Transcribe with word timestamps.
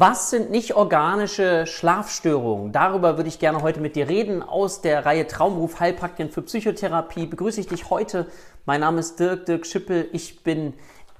Was 0.00 0.30
sind 0.30 0.52
nicht 0.52 0.76
organische 0.76 1.66
Schlafstörungen? 1.66 2.70
Darüber 2.70 3.16
würde 3.16 3.28
ich 3.28 3.40
gerne 3.40 3.62
heute 3.62 3.80
mit 3.80 3.96
dir 3.96 4.08
reden. 4.08 4.44
Aus 4.44 4.80
der 4.80 5.04
Reihe 5.04 5.26
Traumberuf 5.26 5.80
Heilpraktiker 5.80 6.30
für 6.30 6.42
Psychotherapie 6.42 7.26
begrüße 7.26 7.58
ich 7.58 7.66
dich 7.66 7.90
heute. 7.90 8.28
Mein 8.64 8.82
Name 8.82 9.00
ist 9.00 9.18
Dirk 9.18 9.46
Dirk 9.46 9.66
Schippel. 9.66 10.08
Ich 10.12 10.44
bin 10.44 10.74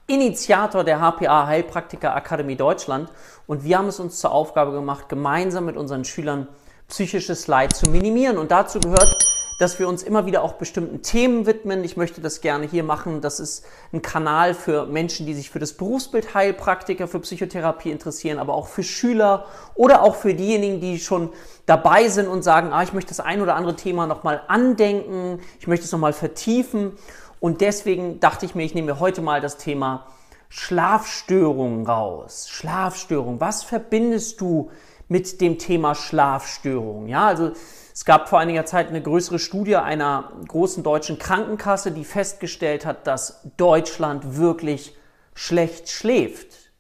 Initiator 0.07 0.85
der 0.85 1.01
HPA 1.01 1.49
Heilpraktiker 1.49 2.15
Akademie 2.15 2.55
Deutschland 2.55 3.11
und 3.49 3.65
wir 3.65 3.79
haben 3.79 3.89
es 3.89 3.99
uns 3.99 4.21
zur 4.21 4.31
Aufgabe 4.31 4.71
gemacht, 4.71 5.09
gemeinsam 5.09 5.65
mit 5.65 5.77
unseren 5.77 6.05
Schülern 6.05 6.47
psychisches 6.87 7.49
Leid 7.49 7.75
zu 7.75 7.91
minimieren. 7.91 8.39
Und 8.39 8.53
dazu 8.53 8.79
gehört 8.79 9.13
dass 9.59 9.81
wir 9.81 9.89
uns 9.89 10.05
immer 10.05 10.25
wieder 10.25 10.43
auch 10.43 10.55
bestimmten 10.55 11.03
Themen 11.03 11.45
widmen. 11.45 11.83
Ich 11.83 11.97
möchte 11.97 12.21
das 12.21 12.41
gerne 12.41 12.67
hier 12.67 12.85
machen. 12.85 13.21
Das 13.21 13.41
ist 13.41 13.67
ein 13.93 14.03
Kanal 14.03 14.55
für 14.55 14.87
Menschen, 14.87 15.27
die 15.27 15.35
sich 15.35 15.51
für 15.51 15.59
das 15.59 15.73
Berufsbild 15.73 16.33
Heilpraktiker, 16.33 17.09
für 17.09 17.19
Psychotherapie 17.19 17.91
interessieren, 17.91 18.39
aber 18.39 18.55
auch 18.55 18.69
für 18.69 18.85
Schüler 18.85 19.47
oder 19.75 20.03
auch 20.03 20.15
für 20.15 20.33
diejenigen, 20.33 20.81
die 20.81 21.01
schon 21.01 21.31
dabei 21.67 22.09
sind 22.09 22.29
und 22.29 22.43
sagen, 22.43 22.73
ah, 22.73 22.85
ich 22.85 22.93
möchte 22.93 23.09
das 23.09 23.21
ein 23.21 23.43
oder 23.43 23.57
andere 23.57 23.75
Thema 23.75 24.07
nochmal 24.07 24.43
andenken, 24.47 25.41
ich 25.59 25.67
möchte 25.67 25.85
es 25.85 25.93
nochmal 25.93 26.13
vertiefen. 26.13 26.93
Und 27.41 27.61
deswegen 27.61 28.21
dachte 28.21 28.47
ich 28.47 28.55
mir, 28.55 28.65
ich 28.65 28.75
nehme 28.75 28.93
mir 28.93 29.01
heute 29.01 29.23
mal 29.23 29.41
das 29.41 29.59
Thema 29.59 30.07
Schlafstörungen 30.49 31.85
raus. 31.85 32.49
Schlafstörung. 32.49 33.41
Was 33.41 33.65
verbindest 33.65 34.41
du 34.41 34.71
mit 35.09 35.41
dem 35.41 35.59
Thema 35.59 35.95
Schlafstörung? 35.95 37.09
Ja, 37.09 37.27
also 37.27 37.53
es 37.93 38.05
gab 38.05 38.29
vor 38.29 38.39
einiger 38.39 38.65
Zeit 38.65 38.89
eine 38.89 39.03
größere 39.03 39.39
Studie 39.39 39.77
einer 39.77 40.33
großen 40.47 40.83
deutschen 40.83 41.19
Krankenkasse, 41.19 41.91
die 41.91 42.05
festgestellt 42.05 42.87
hat, 42.87 43.07
dass 43.07 43.41
Deutschland 43.57 44.37
wirklich 44.37 44.97
schlecht 45.35 45.89
schläft. 45.89 46.73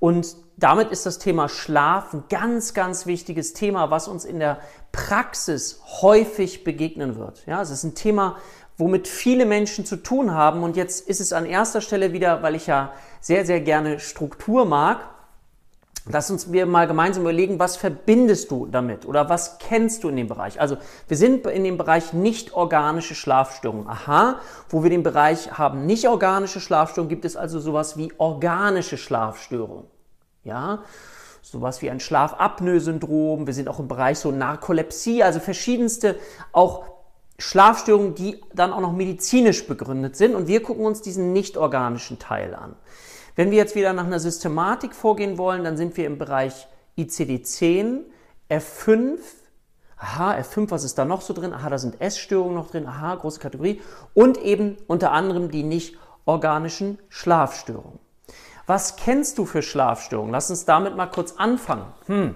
Und 0.00 0.36
damit 0.56 0.90
ist 0.90 1.06
das 1.06 1.18
Thema 1.18 1.48
Schlaf 1.48 2.12
ein 2.12 2.24
ganz, 2.28 2.74
ganz 2.74 3.06
wichtiges 3.06 3.54
Thema, 3.54 3.90
was 3.90 4.08
uns 4.08 4.24
in 4.24 4.38
der 4.38 4.58
Praxis 4.92 5.80
häufig 6.00 6.64
begegnen 6.64 7.16
wird. 7.16 7.44
Ja, 7.46 7.62
es 7.62 7.70
ist 7.70 7.84
ein 7.84 7.94
Thema, 7.94 8.36
womit 8.76 9.08
viele 9.08 9.46
Menschen 9.46 9.84
zu 9.84 9.96
tun 9.96 10.32
haben. 10.32 10.62
Und 10.62 10.76
jetzt 10.76 11.08
ist 11.08 11.20
es 11.20 11.32
an 11.32 11.46
erster 11.46 11.80
Stelle 11.80 12.12
wieder, 12.12 12.42
weil 12.42 12.54
ich 12.54 12.66
ja 12.66 12.92
sehr, 13.20 13.46
sehr 13.46 13.60
gerne 13.60 14.00
Struktur 14.00 14.64
mag, 14.64 15.13
Lass 16.06 16.30
uns 16.30 16.52
wir 16.52 16.66
mal 16.66 16.86
gemeinsam 16.86 17.22
überlegen, 17.22 17.58
was 17.58 17.76
verbindest 17.76 18.50
du 18.50 18.66
damit 18.66 19.06
oder 19.06 19.30
was 19.30 19.58
kennst 19.58 20.04
du 20.04 20.10
in 20.10 20.16
dem 20.16 20.28
Bereich? 20.28 20.60
Also 20.60 20.76
wir 21.08 21.16
sind 21.16 21.46
in 21.46 21.64
dem 21.64 21.78
Bereich 21.78 22.12
nicht 22.12 22.52
organische 22.52 23.14
Schlafstörungen. 23.14 23.88
Aha, 23.88 24.38
wo 24.68 24.82
wir 24.82 24.90
den 24.90 25.02
Bereich 25.02 25.52
haben 25.52 25.86
nicht 25.86 26.06
organische 26.06 26.60
Schlafstörungen, 26.60 27.08
gibt 27.08 27.24
es 27.24 27.36
also 27.36 27.58
sowas 27.58 27.96
wie 27.96 28.12
organische 28.18 28.98
Schlafstörungen. 28.98 29.86
Ja, 30.42 30.80
sowas 31.40 31.80
wie 31.80 31.90
ein 31.90 32.00
Schlafapnoe-Syndrom. 32.00 33.46
Wir 33.46 33.54
sind 33.54 33.68
auch 33.68 33.78
im 33.78 33.88
Bereich 33.88 34.18
so 34.18 34.30
Narkolepsie, 34.30 35.22
also 35.22 35.40
verschiedenste 35.40 36.16
auch 36.52 36.84
Schlafstörungen, 37.38 38.14
die 38.14 38.42
dann 38.52 38.74
auch 38.74 38.80
noch 38.80 38.92
medizinisch 38.92 39.66
begründet 39.66 40.16
sind. 40.16 40.34
Und 40.34 40.48
wir 40.48 40.62
gucken 40.62 40.84
uns 40.84 41.00
diesen 41.00 41.32
nicht 41.32 41.56
organischen 41.56 42.18
Teil 42.18 42.54
an. 42.54 42.76
Wenn 43.36 43.50
wir 43.50 43.58
jetzt 43.58 43.74
wieder 43.74 43.92
nach 43.92 44.06
einer 44.06 44.20
Systematik 44.20 44.94
vorgehen 44.94 45.38
wollen, 45.38 45.64
dann 45.64 45.76
sind 45.76 45.96
wir 45.96 46.06
im 46.06 46.18
Bereich 46.18 46.68
ICD-10, 46.96 48.00
F5, 48.48 49.18
aha, 49.96 50.34
F5, 50.34 50.70
was 50.70 50.84
ist 50.84 50.98
da 50.98 51.04
noch 51.04 51.20
so 51.20 51.34
drin? 51.34 51.52
Aha, 51.52 51.68
da 51.68 51.78
sind 51.78 52.00
Essstörungen 52.00 52.54
noch 52.54 52.70
drin, 52.70 52.86
aha, 52.86 53.16
große 53.16 53.40
Kategorie. 53.40 53.80
Und 54.12 54.38
eben 54.38 54.76
unter 54.86 55.10
anderem 55.12 55.50
die 55.50 55.64
nicht 55.64 55.96
organischen 56.24 56.98
Schlafstörungen. 57.08 57.98
Was 58.66 58.96
kennst 58.96 59.38
du 59.38 59.44
für 59.44 59.62
Schlafstörungen? 59.62 60.32
Lass 60.32 60.50
uns 60.50 60.64
damit 60.64 60.96
mal 60.96 61.06
kurz 61.06 61.32
anfangen. 61.36 61.86
Hm. 62.06 62.34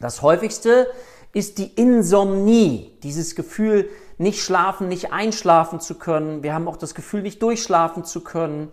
Das 0.00 0.22
häufigste 0.22 0.86
ist 1.32 1.58
die 1.58 1.66
Insomnie, 1.74 2.98
dieses 3.02 3.34
Gefühl, 3.34 3.90
nicht 4.16 4.42
schlafen, 4.42 4.88
nicht 4.88 5.12
einschlafen 5.12 5.80
zu 5.80 5.96
können. 5.96 6.42
Wir 6.42 6.54
haben 6.54 6.66
auch 6.66 6.76
das 6.76 6.94
Gefühl, 6.94 7.22
nicht 7.22 7.42
durchschlafen 7.42 8.04
zu 8.04 8.22
können. 8.22 8.72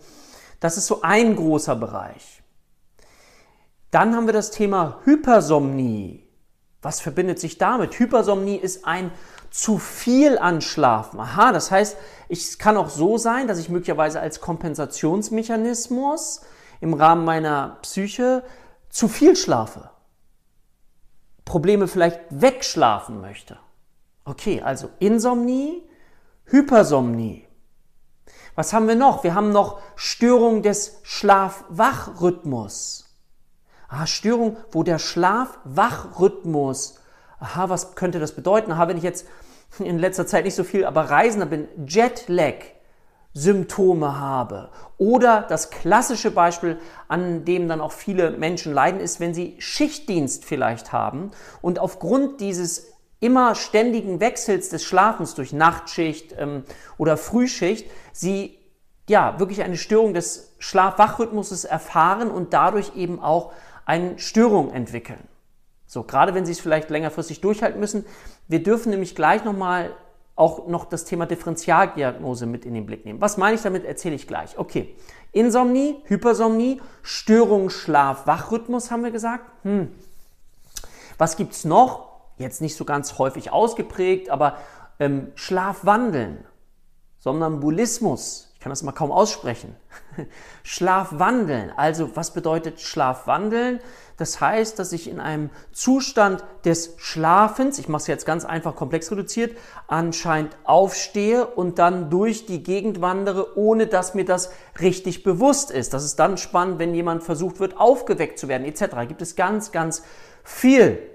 Das 0.59 0.77
ist 0.77 0.87
so 0.87 1.01
ein 1.01 1.35
großer 1.35 1.75
Bereich. 1.75 2.41
Dann 3.91 4.15
haben 4.15 4.25
wir 4.25 4.33
das 4.33 4.49
Thema 4.51 4.99
Hypersomnie. 5.05 6.23
Was 6.81 7.01
verbindet 7.01 7.39
sich 7.39 7.57
damit? 7.57 7.97
Hypersomnie 7.97 8.57
ist 8.57 8.85
ein 8.85 9.11
zu 9.49 9.77
viel 9.77 10.37
Anschlafen. 10.37 11.17
Aha, 11.19 11.53
das 11.53 11.71
heißt, 11.71 11.97
es 12.27 12.57
kann 12.57 12.77
auch 12.77 12.89
so 12.89 13.17
sein, 13.17 13.47
dass 13.47 13.57
ich 13.57 13.69
möglicherweise 13.69 14.19
als 14.19 14.41
Kompensationsmechanismus 14.41 16.41
im 16.81 16.93
Rahmen 16.93 17.23
meiner 17.23 17.77
Psyche 17.81 18.43
zu 18.89 19.07
viel 19.07 19.37
schlafe. 19.37 19.89
Probleme 21.45 21.87
vielleicht 21.87 22.19
wegschlafen 22.29 23.21
möchte. 23.21 23.57
Okay, 24.25 24.61
also 24.61 24.89
Insomnie, 24.99 25.87
Hypersomnie. 26.45 27.44
Was 28.55 28.71
haben 28.71 28.87
wir 28.87 28.95
noch? 28.95 29.25
Wir 29.25 29.35
haben 29.35 29.51
noch 29.51 29.81
Störung 29.95 30.63
des 30.63 30.99
Schlaf-Wach-Rhythmus. 31.03 33.13
Ah, 33.89 34.07
Störung, 34.07 34.55
wo 34.71 34.83
der 34.83 34.97
Schlaf-Wach-Rhythmus, 34.97 36.99
aha, 37.39 37.69
was 37.69 37.95
könnte 37.95 38.19
das 38.19 38.33
bedeuten? 38.33 38.71
Aha, 38.71 38.87
wenn 38.87 38.97
ich 38.97 39.03
jetzt 39.03 39.27
in 39.79 39.99
letzter 39.99 40.25
Zeit 40.25 40.45
nicht 40.45 40.55
so 40.55 40.63
viel, 40.63 40.85
aber 40.85 41.09
Reisender 41.09 41.45
bin, 41.45 41.67
Jetlag, 41.85 42.63
Symptome 43.33 44.17
habe. 44.17 44.69
Oder 44.97 45.45
das 45.49 45.69
klassische 45.69 46.31
Beispiel, 46.31 46.79
an 47.09 47.43
dem 47.43 47.67
dann 47.67 47.81
auch 47.81 47.91
viele 47.91 48.31
Menschen 48.31 48.73
leiden, 48.73 49.01
ist, 49.01 49.19
wenn 49.19 49.33
sie 49.33 49.57
Schichtdienst 49.59 50.45
vielleicht 50.45 50.93
haben 50.93 51.31
und 51.61 51.79
aufgrund 51.79 52.39
dieses 52.39 52.94
immer 53.19 53.55
ständigen 53.55 54.19
Wechsels 54.19 54.69
des 54.69 54.83
Schlafens 54.83 55.35
durch 55.35 55.53
Nachtschicht 55.53 56.35
ähm, 56.37 56.63
oder 56.97 57.17
Frühschicht 57.17 57.89
sie 58.11 58.57
ja 59.07 59.39
wirklich 59.39 59.61
eine 59.61 59.77
Störung 59.77 60.13
des 60.13 60.53
Schlaf-Wach-Rhythmuses 60.59 61.65
erfahren 61.65 62.31
und 62.31 62.53
dadurch 62.53 62.95
eben 62.95 63.19
auch 63.19 63.53
eine 63.85 64.17
Störung 64.17 64.71
entwickeln. 64.71 65.27
So, 65.85 66.03
gerade 66.03 66.33
wenn 66.33 66.45
Sie 66.45 66.51
es 66.51 66.59
vielleicht 66.59 66.89
längerfristig 66.89 67.41
durchhalten 67.41 67.79
müssen. 67.79 68.05
Wir 68.47 68.63
dürfen 68.63 68.89
nämlich 68.89 69.15
gleich 69.15 69.45
nochmal 69.45 69.91
auch 70.35 70.67
noch 70.67 70.85
das 70.85 71.05
Thema 71.05 71.25
Differentialdiagnose 71.25 72.45
mit 72.45 72.65
in 72.65 72.73
den 72.73 72.85
Blick 72.85 73.05
nehmen. 73.05 73.21
Was 73.21 73.37
meine 73.37 73.55
ich 73.55 73.61
damit, 73.61 73.85
erzähle 73.85 74.15
ich 74.15 74.27
gleich. 74.27 74.57
Okay, 74.57 74.95
Insomnie, 75.31 76.01
Hypersomnie, 76.05 76.81
Störung 77.03 77.69
Schlaf-Wach-Rhythmus 77.69 78.91
haben 78.91 79.03
wir 79.03 79.11
gesagt. 79.11 79.49
Hm. 79.63 79.91
Was 81.17 81.37
gibt's 81.37 81.63
noch? 81.63 82.14
Jetzt 82.37 82.61
nicht 82.61 82.75
so 82.75 82.85
ganz 82.85 83.17
häufig 83.17 83.51
ausgeprägt, 83.51 84.29
aber 84.29 84.57
ähm, 84.99 85.31
Schlafwandeln, 85.35 86.45
Somnambulismus, 87.19 88.51
ich 88.53 88.59
kann 88.59 88.69
das 88.69 88.83
mal 88.83 88.91
kaum 88.91 89.11
aussprechen. 89.11 89.75
Schlafwandeln, 90.63 91.71
also 91.75 92.15
was 92.15 92.33
bedeutet 92.33 92.81
Schlafwandeln? 92.81 93.79
Das 94.17 94.39
heißt, 94.39 94.79
dass 94.79 94.93
ich 94.93 95.09
in 95.09 95.19
einem 95.19 95.49
Zustand 95.73 96.43
des 96.63 96.93
Schlafens, 96.97 97.79
ich 97.79 97.89
mache 97.89 98.01
es 98.01 98.07
jetzt 98.07 98.25
ganz 98.25 98.45
einfach 98.45 98.75
komplex 98.75 99.11
reduziert, 99.11 99.57
anscheinend 99.87 100.55
aufstehe 100.63 101.45
und 101.45 101.79
dann 101.79 102.09
durch 102.09 102.45
die 102.45 102.63
Gegend 102.63 103.01
wandere, 103.01 103.57
ohne 103.57 103.87
dass 103.87 104.13
mir 104.13 104.25
das 104.25 104.51
richtig 104.79 105.23
bewusst 105.23 105.69
ist. 105.69 105.93
Das 105.93 106.05
ist 106.05 106.15
dann 106.17 106.37
spannend, 106.37 106.79
wenn 106.79 106.95
jemand 106.95 107.23
versucht 107.23 107.59
wird, 107.59 107.77
aufgeweckt 107.77 108.39
zu 108.39 108.47
werden, 108.47 108.65
etc. 108.65 108.85
Da 108.91 109.05
gibt 109.05 109.21
es 109.21 109.35
ganz, 109.35 109.71
ganz 109.71 110.03
viel. 110.43 111.14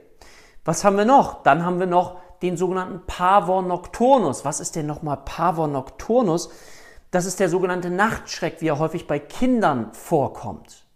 Was 0.64 0.84
haben 0.84 0.96
wir 0.96 1.04
noch? 1.04 1.42
Dann 1.42 1.64
haben 1.64 1.78
wir 1.78 1.86
noch 1.86 2.18
den 2.42 2.56
sogenannten 2.56 3.02
Pavor 3.06 3.62
Nocturnus. 3.62 4.44
Was 4.44 4.60
ist 4.60 4.76
denn 4.76 4.86
nochmal 4.86 5.18
Pavor 5.24 5.68
Nocturnus? 5.68 6.50
Das 7.10 7.26
ist 7.26 7.40
der 7.40 7.48
sogenannte 7.48 7.90
Nachtschreck, 7.90 8.60
wie 8.60 8.68
er 8.68 8.78
häufig 8.78 9.06
bei 9.06 9.18
Kindern 9.18 9.92
vorkommt. 9.92 10.86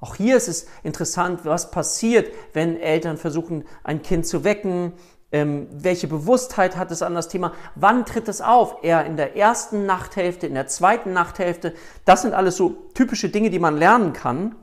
Auch 0.00 0.16
hier 0.16 0.36
ist 0.36 0.48
es 0.48 0.66
interessant, 0.82 1.44
was 1.44 1.70
passiert, 1.70 2.32
wenn 2.52 2.80
Eltern 2.80 3.16
versuchen, 3.18 3.64
ein 3.84 4.02
Kind 4.02 4.26
zu 4.26 4.42
wecken. 4.44 4.94
Ähm, 5.30 5.68
welche 5.70 6.08
Bewusstheit 6.08 6.76
hat 6.76 6.90
es 6.90 7.02
an 7.02 7.14
das 7.14 7.28
Thema? 7.28 7.52
Wann 7.76 8.04
tritt 8.04 8.28
es 8.28 8.40
auf? 8.40 8.82
Eher 8.82 9.06
in 9.06 9.16
der 9.16 9.36
ersten 9.36 9.86
Nachthälfte, 9.86 10.46
in 10.46 10.54
der 10.54 10.66
zweiten 10.66 11.12
Nachthälfte? 11.12 11.74
Das 12.04 12.22
sind 12.22 12.34
alles 12.34 12.56
so 12.56 12.70
typische 12.94 13.28
Dinge, 13.28 13.50
die 13.50 13.60
man 13.60 13.76
lernen 13.76 14.12
kann. 14.12 14.56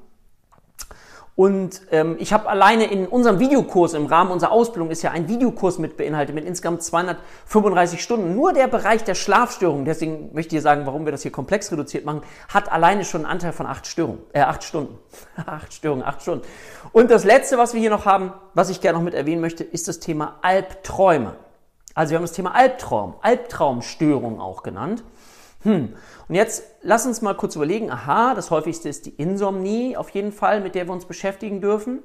Und 1.39 1.83
ähm, 1.91 2.17
ich 2.19 2.33
habe 2.33 2.49
alleine 2.49 2.91
in 2.91 3.07
unserem 3.07 3.39
Videokurs, 3.39 3.93
im 3.93 4.07
Rahmen 4.07 4.29
unserer 4.29 4.51
Ausbildung 4.51 4.91
ist 4.91 5.03
ja 5.03 5.11
ein 5.11 5.29
Videokurs 5.29 5.77
mit 5.77 5.95
beinhaltet, 5.95 6.35
mit 6.35 6.43
insgesamt 6.43 6.83
235 6.83 8.03
Stunden. 8.03 8.35
Nur 8.35 8.51
der 8.51 8.67
Bereich 8.67 9.05
der 9.05 9.15
Schlafstörungen, 9.15 9.85
deswegen 9.85 10.31
möchte 10.33 10.57
ich 10.57 10.61
sagen, 10.61 10.85
warum 10.85 11.05
wir 11.05 11.13
das 11.13 11.21
hier 11.21 11.31
komplex 11.31 11.71
reduziert 11.71 12.03
machen, 12.03 12.23
hat 12.49 12.69
alleine 12.69 13.05
schon 13.05 13.21
einen 13.21 13.31
Anteil 13.31 13.53
von 13.53 13.67
acht 13.67 13.87
Störungen, 13.87 14.19
äh, 14.33 14.41
acht 14.41 14.65
Stunden. 14.65 14.97
acht 15.45 15.73
Störungen, 15.73 16.03
acht 16.03 16.21
Stunden. 16.23 16.45
Und 16.91 17.09
das 17.09 17.23
letzte, 17.23 17.57
was 17.57 17.73
wir 17.73 17.79
hier 17.79 17.89
noch 17.89 18.05
haben, 18.05 18.33
was 18.53 18.69
ich 18.69 18.81
gerne 18.81 18.97
noch 18.97 19.05
mit 19.05 19.13
erwähnen 19.13 19.39
möchte, 19.39 19.63
ist 19.63 19.87
das 19.87 20.01
Thema 20.01 20.39
Albträume. 20.41 21.35
Also 21.95 22.11
wir 22.11 22.17
haben 22.17 22.25
das 22.25 22.33
Thema 22.33 22.53
Albtraum, 22.53 23.13
Albtraumstörung 23.21 24.41
auch 24.41 24.61
genannt. 24.61 25.05
Hm. 25.63 25.93
Und 26.27 26.35
jetzt 26.35 26.63
lass 26.81 27.05
uns 27.05 27.21
mal 27.21 27.35
kurz 27.35 27.55
überlegen, 27.55 27.91
aha, 27.91 28.33
das 28.33 28.51
häufigste 28.51 28.87
ist 28.87 29.05
die 29.05 29.15
Insomnie 29.15 29.97
auf 29.97 30.09
jeden 30.11 30.31
Fall, 30.31 30.61
mit 30.61 30.75
der 30.75 30.87
wir 30.87 30.93
uns 30.93 31.05
beschäftigen 31.05 31.61
dürfen. 31.61 31.99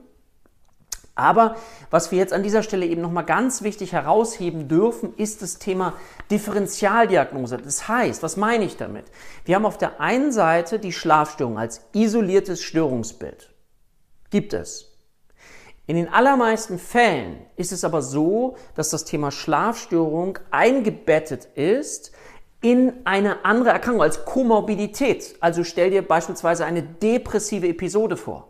Aber 1.17 1.55
was 1.91 2.11
wir 2.11 2.19
jetzt 2.19 2.33
an 2.33 2.43
dieser 2.43 2.65
Stelle 2.65 2.87
eben 2.87 3.01
nochmal 3.01 3.25
ganz 3.25 3.63
wichtig 3.63 3.93
herausheben 3.93 4.67
dürfen, 4.67 5.15
ist 5.17 5.43
das 5.43 5.59
Thema 5.61 5.93
Differentialdiagnose. 6.31 7.59
Das 7.59 7.87
heißt, 7.87 8.23
was 8.25 8.37
meine 8.37 8.65
ich 8.65 8.77
damit? 8.77 9.05
Wir 9.45 9.55
haben 9.55 9.67
auf 9.67 9.79
der 9.79 10.01
einen 10.01 10.33
Seite 10.33 10.81
die 10.81 10.93
Schlafstörung 10.93 11.57
als 11.57 11.83
isoliertes 11.93 12.63
Störungsbild. 12.63 13.55
Gibt 14.31 14.55
es. 14.55 14.91
In 15.87 15.97
den 15.97 16.09
allermeisten 16.09 16.79
Fällen 16.79 17.47
ist 17.57 17.71
es 17.71 17.85
aber 17.85 18.03
so, 18.03 18.57
dass 18.75 18.91
das 18.91 19.05
Thema 19.05 19.31
Schlafstörung 19.31 20.39
eingebettet 20.51 21.45
ist 21.55 22.11
in 22.65 22.95
eine 23.05 23.45
andere 23.45 23.69
Erkrankung 23.69 24.01
als 24.01 24.25
Komorbidität. 24.25 25.37
Also 25.41 25.65
stell 25.65 25.91
dir 25.91 26.01
beispielsweise 26.01 26.65
eine 26.65 26.83
depressive 26.83 27.69
Episode 27.69 28.17
vor 28.17 28.49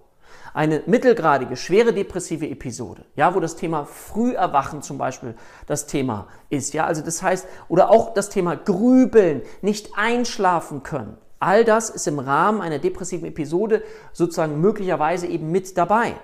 eine 0.55 0.85
mittelgradige, 0.87 1.57
schwere 1.57 1.93
depressive 1.93 2.49
Episode, 2.49 3.05
ja, 3.17 3.35
wo 3.35 3.41
das 3.41 3.57
Thema 3.57 3.87
Früherwachen 3.87 4.83
zum 4.83 4.99
Beispiel 4.99 5.35
das 5.67 5.89
Thema 5.89 6.29
ist, 6.49 6.75
ja, 6.75 6.87
also 6.87 7.03
das 7.03 7.25
heißt, 7.25 7.49
oder 7.69 7.91
auch 7.91 8.15
das 8.15 8.29
Thema 8.31 8.55
Grübeln, 8.55 9.43
nicht 9.63 9.91
einschlafen 9.97 10.85
können. 10.85 11.19
All 11.41 11.65
das 11.65 11.91
ist 11.91 12.07
im 12.07 12.21
Rahmen 12.21 12.61
einer 12.61 12.79
depressiven 12.79 13.27
Episode 13.27 13.83
sozusagen 14.13 14.61
möglicherweise 14.61 15.27
eben 15.27 15.51
mit 15.51 15.77
dabei. 15.77 16.15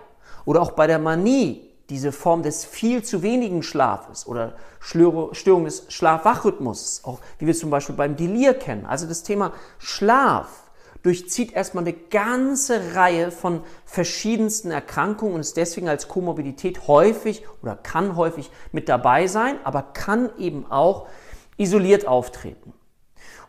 Oder 0.44 0.62
auch 0.62 0.70
bei 0.70 0.86
der 0.86 1.00
Manie, 1.00 1.69
diese 1.90 2.12
Form 2.12 2.42
des 2.42 2.64
viel 2.64 3.02
zu 3.02 3.22
wenigen 3.22 3.62
Schlafes 3.62 4.26
oder 4.26 4.54
Störung 4.80 5.64
des 5.64 5.86
Schlafwachrhythmus, 5.88 7.02
auch 7.04 7.18
wie 7.38 7.46
wir 7.46 7.54
zum 7.54 7.68
Beispiel 7.70 7.96
beim 7.96 8.16
Delir 8.16 8.54
kennen. 8.54 8.86
Also 8.86 9.06
das 9.06 9.22
Thema 9.22 9.52
Schlaf 9.78 10.70
durchzieht 11.02 11.52
erstmal 11.52 11.84
eine 11.84 11.92
ganze 11.92 12.94
Reihe 12.94 13.30
von 13.30 13.62
verschiedensten 13.84 14.70
Erkrankungen 14.70 15.34
und 15.34 15.40
ist 15.40 15.56
deswegen 15.56 15.88
als 15.88 16.08
Komorbidität 16.08 16.86
häufig 16.86 17.44
oder 17.62 17.76
kann 17.76 18.16
häufig 18.16 18.50
mit 18.72 18.88
dabei 18.88 19.26
sein, 19.26 19.58
aber 19.64 19.82
kann 19.82 20.30
eben 20.38 20.70
auch 20.70 21.08
isoliert 21.56 22.06
auftreten. 22.06 22.72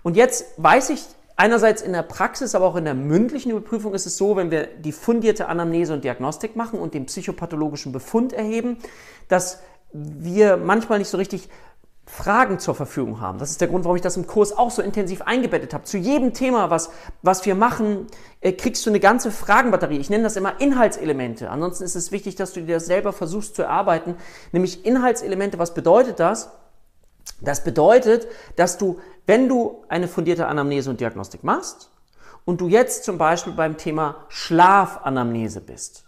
Und 0.04 0.18
jetzt 0.18 0.46
weiß 0.58 0.90
ich, 0.90 1.06
einerseits 1.42 1.82
in 1.82 1.92
der 1.92 2.04
Praxis, 2.04 2.54
aber 2.54 2.68
auch 2.68 2.76
in 2.76 2.86
der 2.86 2.94
mündlichen 2.94 3.50
Überprüfung 3.52 3.96
ist 3.96 4.06
es 4.06 4.16
so, 4.16 4.36
wenn 4.36 4.52
wir 4.52 4.68
die 4.68 4.92
fundierte 4.92 5.48
Anamnese 5.48 5.92
und 5.92 6.04
Diagnostik 6.04 6.56
machen 6.56 6.80
und 6.80 6.94
den 6.94 7.08
psychopathologischen 7.08 7.92
Befund 7.92 8.32
erheben, 8.32 8.78
dass 9.28 9.60
wir 9.92 10.58
manchmal 10.58 11.00
nicht 11.00 11.10
so 11.10 11.18
richtig 11.18 11.50
Fragen 12.06 12.60
zur 12.60 12.76
Verfügung 12.76 13.22
haben. 13.22 13.40
Das 13.40 13.50
ist 13.50 13.60
der 13.60 13.70
Grund, 13.70 13.86
warum 13.86 13.96
ich 13.96 14.04
das 14.04 14.18
im 14.18 14.28
Kurs 14.28 14.56
auch 14.56 14.70
so 14.70 14.84
intensiv 14.84 15.24
eingebettet 15.24 15.74
habe. 15.74 15.84
Zu 15.84 15.98
jedem 15.98 16.34
Thema, 16.34 16.70
was, 16.70 16.92
was 17.24 17.44
wir 17.46 17.56
machen, 17.56 18.06
äh, 18.42 18.52
kriegst 18.52 18.86
du 18.86 18.92
eine 18.92 19.00
ganze 19.00 19.32
Fragenbatterie. 19.32 19.98
Ich 19.98 20.12
nenne 20.12 20.24
das 20.24 20.36
immer 20.36 20.62
Inhaltselemente. 20.62 21.50
Ansonsten 21.50 21.86
ist 21.86 21.96
es 21.96 22.12
wichtig, 22.12 22.36
dass 22.36 22.54
du 22.54 22.62
dir 22.62 22.76
das 22.76 22.86
selber 22.86 23.14
versuchst 23.14 23.56
zu 23.56 23.64
erarbeiten. 23.64 24.16
Nämlich 24.52 24.86
Inhaltselemente, 24.86 25.58
was 25.58 25.74
bedeutet 25.74 26.20
das? 26.20 26.52
Das 27.40 27.64
bedeutet, 27.64 28.28
dass 28.56 28.78
du, 28.78 29.00
wenn 29.26 29.48
du 29.48 29.84
eine 29.88 30.08
fundierte 30.08 30.48
Anamnese 30.48 30.90
und 30.90 31.00
Diagnostik 31.00 31.44
machst 31.44 31.92
und 32.46 32.62
du 32.62 32.68
jetzt 32.68 33.04
zum 33.04 33.18
Beispiel 33.18 33.54
beim 33.54 33.78
Thema 33.78 34.26
Schlafanamnese 34.30 35.62
bist, 35.62 36.06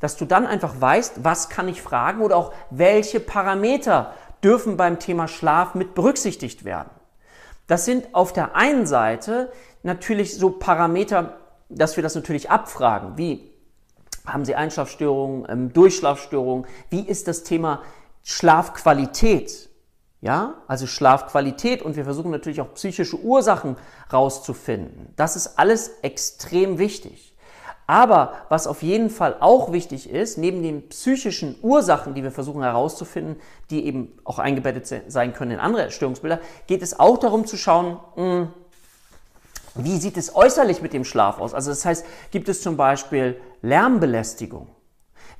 dass 0.00 0.16
du 0.16 0.24
dann 0.24 0.46
einfach 0.46 0.80
weißt, 0.80 1.24
was 1.24 1.48
kann 1.48 1.68
ich 1.68 1.82
fragen 1.82 2.22
oder 2.22 2.36
auch 2.36 2.52
welche 2.70 3.20
Parameter 3.20 4.14
dürfen 4.42 4.76
beim 4.76 4.98
Thema 4.98 5.28
Schlaf 5.28 5.74
mit 5.74 5.94
berücksichtigt 5.94 6.64
werden. 6.64 6.90
Das 7.66 7.84
sind 7.84 8.14
auf 8.14 8.32
der 8.32 8.56
einen 8.56 8.86
Seite 8.86 9.52
natürlich 9.82 10.36
so 10.36 10.50
Parameter, 10.50 11.36
dass 11.68 11.96
wir 11.96 12.02
das 12.02 12.14
natürlich 12.14 12.50
abfragen, 12.50 13.16
wie 13.16 13.52
haben 14.26 14.44
Sie 14.44 14.54
Einschlafstörungen, 14.54 15.46
ähm, 15.48 15.72
Durchschlafstörungen, 15.72 16.66
wie 16.90 17.06
ist 17.06 17.28
das 17.28 17.42
Thema 17.42 17.82
Schlafqualität? 18.22 19.68
Ja, 20.22 20.54
also 20.68 20.86
Schlafqualität 20.86 21.82
und 21.82 21.96
wir 21.96 22.04
versuchen 22.04 22.30
natürlich 22.30 22.60
auch 22.60 22.72
psychische 22.74 23.18
Ursachen 23.18 23.76
rauszufinden. 24.12 25.12
Das 25.16 25.34
ist 25.34 25.58
alles 25.58 25.90
extrem 26.02 26.78
wichtig. 26.78 27.34
Aber 27.88 28.34
was 28.48 28.68
auf 28.68 28.84
jeden 28.84 29.10
Fall 29.10 29.36
auch 29.40 29.72
wichtig 29.72 30.08
ist, 30.08 30.38
neben 30.38 30.62
den 30.62 30.88
psychischen 30.90 31.56
Ursachen, 31.60 32.14
die 32.14 32.22
wir 32.22 32.30
versuchen 32.30 32.62
herauszufinden, 32.62 33.34
die 33.70 33.84
eben 33.84 34.16
auch 34.22 34.38
eingebettet 34.38 35.10
sein 35.10 35.34
können 35.34 35.50
in 35.50 35.58
andere 35.58 35.90
Störungsbilder, 35.90 36.38
geht 36.68 36.82
es 36.82 37.00
auch 37.00 37.18
darum 37.18 37.44
zu 37.44 37.56
schauen, 37.56 37.98
hm, 38.14 38.48
wie 39.74 39.98
sieht 39.98 40.16
es 40.16 40.36
äußerlich 40.36 40.82
mit 40.82 40.92
dem 40.92 41.04
Schlaf 41.04 41.40
aus? 41.40 41.52
Also 41.52 41.70
das 41.70 41.84
heißt, 41.84 42.06
gibt 42.30 42.48
es 42.48 42.62
zum 42.62 42.76
Beispiel 42.76 43.40
Lärmbelästigung? 43.62 44.68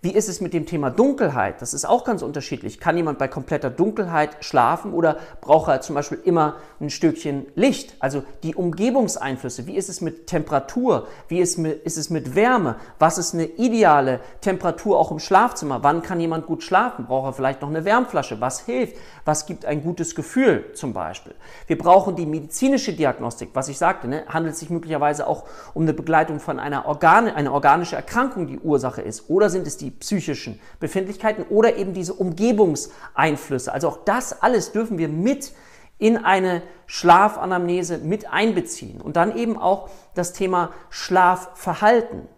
Wie 0.04 0.10
ist 0.10 0.28
es 0.28 0.40
mit 0.40 0.52
dem 0.52 0.66
Thema 0.66 0.90
Dunkelheit? 0.90 1.62
Das 1.62 1.72
ist 1.72 1.84
auch 1.84 2.02
ganz 2.02 2.22
unterschiedlich. 2.22 2.81
Kann 2.81 2.96
jemand 2.96 3.20
bei 3.20 3.28
kompletter 3.28 3.70
Dunkelheit 3.70 4.31
schlafen 4.40 4.93
oder 4.94 5.19
braucht 5.40 5.70
er 5.70 5.81
zum 5.81 5.94
Beispiel 5.94 6.19
immer 6.25 6.56
ein 6.81 6.90
Stückchen 6.90 7.46
Licht? 7.54 7.94
Also 8.00 8.25
die 8.43 8.56
Umgebungseinflüsse. 8.56 9.69
Wie 9.69 9.76
ist 9.76 9.88
es 9.88 10.00
mit 10.00 10.26
Temperatur? 10.26 11.06
Wie 11.28 11.38
ist, 11.38 11.56
ist 11.56 11.99
es 11.99 12.10
mit 12.10 12.34
Wärme? 12.34 12.81
Was 12.99 13.16
ist 13.16 13.32
eine 13.32 13.44
ideale 13.44 14.19
Temperatur 14.40 14.99
auch 14.99 15.12
im 15.12 15.20
Schlafzimmer? 15.20 15.84
Wann 15.84 16.02
kann 16.02 16.19
jemand 16.19 16.46
gut 16.46 16.64
schlafen? 16.64 17.06
Braucht 17.06 17.28
er 17.28 17.32
vielleicht 17.34 17.62
noch 17.62 17.69
eine 17.69 17.84
Wärmflasche? 17.84 18.40
Was 18.40 18.58
hilft? 18.58 18.96
Was 19.25 19.46
gibt 19.46 19.66
ein 19.66 19.84
gutes 19.84 20.16
Gefühl 20.16 20.64
zum 20.75 20.94
Beispiel? 20.94 21.37
Wir 21.69 21.78
brauchen 21.78 22.16
die 22.16 22.26
medizinische 22.26 22.93
Diagnostik. 22.93 23.50
Was 23.55 23.69
ich 23.69 23.78
sagte, 23.78 24.08
ne? 24.08 24.25
handelt 24.26 24.55
es 24.55 24.58
sich 24.58 24.70
möglicherweise 24.70 25.28
auch 25.28 25.44
um 25.75 25.82
eine 25.82 25.93
Begleitung 25.93 26.40
von 26.40 26.58
einer, 26.58 26.87
Organe, 26.87 27.37
einer 27.37 27.52
organische 27.52 27.94
Erkrankung, 27.94 28.48
die 28.48 28.58
Ursache 28.58 29.00
ist? 29.00 29.31
Oder 29.31 29.48
sind 29.48 29.69
es 29.69 29.76
die 29.76 29.92
psychischen 30.00 30.61
Befindlichkeiten 30.81 31.44
oder 31.44 31.77
eben 31.77 31.94
diese 31.94 32.15
Umgebungseinflüsse. 32.15 33.73
Also 33.73 33.89
auch 33.89 34.05
das 34.05 34.43
alles 34.43 34.73
dürfen 34.73 34.99
wir 34.99 35.09
mit 35.09 35.53
in 35.99 36.17
eine 36.17 36.62
Schlafanamnese 36.87 37.99
mit 37.99 38.29
einbeziehen. 38.33 39.00
Und 39.00 39.17
dann 39.17 39.37
eben 39.37 39.56
auch 39.56 39.89
das 40.15 40.33
Thema 40.33 40.73
Schlafverhalten. 40.91 42.29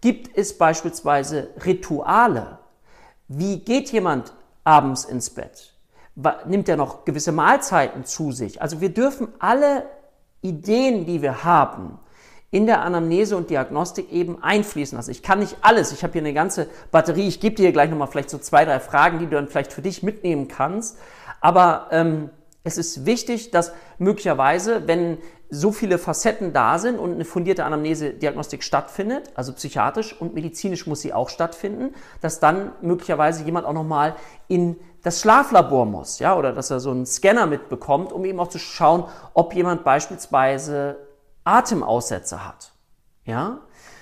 Gibt 0.00 0.36
es 0.36 0.58
beispielsweise 0.58 1.48
Rituale? 1.64 2.58
Wie 3.28 3.60
geht 3.60 3.90
jemand 3.90 4.34
abends 4.64 5.04
ins 5.04 5.30
Bett? 5.30 5.74
Nimmt 6.46 6.68
er 6.68 6.76
noch 6.76 7.04
gewisse 7.06 7.32
Mahlzeiten 7.32 8.04
zu 8.04 8.32
sich? 8.32 8.60
Also 8.60 8.80
wir 8.80 8.90
dürfen 8.90 9.28
alle 9.38 9.86
Ideen, 10.42 11.06
die 11.06 11.22
wir 11.22 11.44
haben, 11.44 11.98
in 12.50 12.66
der 12.66 12.82
Anamnese 12.82 13.36
und 13.36 13.50
Diagnostik 13.50 14.10
eben 14.12 14.42
einfließen 14.42 14.96
lassen. 14.96 15.10
Ich 15.10 15.22
kann 15.22 15.38
nicht 15.38 15.56
alles. 15.62 15.92
Ich 15.92 16.02
habe 16.02 16.14
hier 16.14 16.22
eine 16.22 16.34
ganze 16.34 16.68
Batterie. 16.90 17.28
Ich 17.28 17.40
gebe 17.40 17.54
dir 17.54 17.70
gleich 17.72 17.90
nochmal 17.90 18.08
vielleicht 18.08 18.30
so 18.30 18.38
zwei, 18.38 18.64
drei 18.64 18.80
Fragen, 18.80 19.18
die 19.18 19.26
du 19.26 19.32
dann 19.32 19.48
vielleicht 19.48 19.72
für 19.72 19.82
dich 19.82 20.02
mitnehmen 20.02 20.48
kannst. 20.48 20.98
Aber 21.40 21.86
ähm, 21.92 22.30
es 22.64 22.76
ist 22.76 23.06
wichtig, 23.06 23.50
dass 23.52 23.72
möglicherweise, 23.98 24.86
wenn 24.86 25.18
so 25.48 25.72
viele 25.72 25.98
Facetten 25.98 26.52
da 26.52 26.78
sind 26.78 26.98
und 26.98 27.12
eine 27.12 27.24
fundierte 27.24 27.64
Anamnese-Diagnostik 27.64 28.62
stattfindet, 28.62 29.30
also 29.34 29.52
psychiatrisch 29.52 30.18
und 30.18 30.34
medizinisch 30.34 30.86
muss 30.86 31.00
sie 31.00 31.12
auch 31.12 31.28
stattfinden, 31.28 31.94
dass 32.20 32.38
dann 32.38 32.72
möglicherweise 32.82 33.42
jemand 33.44 33.66
auch 33.66 33.72
nochmal 33.72 34.14
in 34.46 34.76
das 35.02 35.20
Schlaflabor 35.20 35.86
muss, 35.86 36.18
ja, 36.18 36.36
oder 36.36 36.52
dass 36.52 36.70
er 36.70 36.78
so 36.78 36.90
einen 36.90 37.06
Scanner 37.06 37.46
mitbekommt, 37.46 38.12
um 38.12 38.24
eben 38.24 38.38
auch 38.38 38.48
zu 38.48 38.58
schauen, 38.58 39.04
ob 39.34 39.54
jemand 39.54 39.82
beispielsweise 39.82 40.98
Atemaussetzer 41.44 42.46
hat. 42.46 42.72
Ja? 43.24 43.60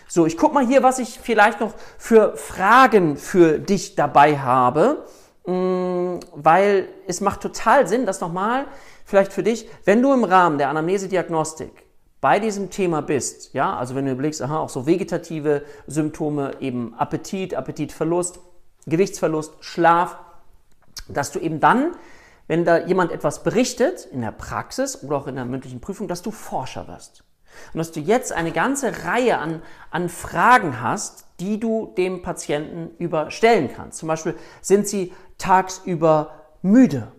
So, 0.08 0.26
ich 0.26 0.38
guck 0.38 0.54
mal 0.54 0.66
hier, 0.66 0.82
was 0.82 0.98
ich 0.98 1.20
vielleicht 1.20 1.60
noch 1.60 1.74
für 1.98 2.36
Fragen 2.36 3.16
für 3.16 3.58
dich 3.58 3.94
dabei 3.94 4.38
habe, 4.38 5.04
mm, 5.46 6.20
weil 6.32 6.88
es 7.06 7.20
macht 7.20 7.42
total 7.42 7.86
Sinn, 7.86 8.06
das 8.06 8.20
nochmal 8.20 8.66
vielleicht 9.04 9.32
für 9.32 9.42
dich, 9.42 9.68
wenn 9.84 10.02
du 10.02 10.12
im 10.12 10.24
Rahmen 10.24 10.58
der 10.58 10.70
Anamnese-Diagnostik 10.70 11.84
bei 12.20 12.40
diesem 12.40 12.70
Thema 12.70 13.00
bist, 13.00 13.54
ja, 13.54 13.76
also 13.76 13.94
wenn 13.94 14.06
du 14.06 14.12
überlegst, 14.12 14.42
aha, 14.42 14.58
auch 14.58 14.68
so 14.70 14.86
vegetative 14.86 15.62
Symptome, 15.86 16.56
eben 16.60 16.94
Appetit, 16.94 17.54
Appetitverlust, 17.54 18.40
Gewichtsverlust, 18.86 19.52
Schlaf, 19.60 20.16
dass 21.08 21.32
du 21.32 21.38
eben 21.38 21.60
dann, 21.60 21.92
wenn 22.46 22.64
da 22.64 22.78
jemand 22.78 23.12
etwas 23.12 23.42
berichtet 23.42 24.06
in 24.06 24.22
der 24.22 24.32
Praxis 24.32 25.02
oder 25.02 25.16
auch 25.18 25.26
in 25.26 25.36
der 25.36 25.44
mündlichen 25.44 25.80
Prüfung, 25.80 26.08
dass 26.08 26.22
du 26.22 26.30
Forscher 26.30 26.88
wirst. 26.88 27.24
Und 27.72 27.78
dass 27.78 27.92
du 27.92 28.00
jetzt 28.00 28.32
eine 28.32 28.52
ganze 28.52 29.04
Reihe 29.04 29.38
an, 29.38 29.62
an 29.90 30.08
Fragen 30.08 30.80
hast, 30.80 31.26
die 31.40 31.60
du 31.60 31.92
dem 31.96 32.22
Patienten 32.22 32.90
überstellen 32.98 33.70
kannst. 33.74 33.98
Zum 33.98 34.08
Beispiel, 34.08 34.34
sind 34.60 34.88
sie 34.88 35.12
tagsüber 35.38 36.32
müde? 36.62 37.12